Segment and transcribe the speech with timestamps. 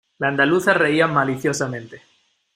[0.17, 2.01] la andaluza reía maliciosamente: